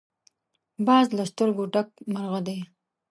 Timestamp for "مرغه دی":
2.13-2.59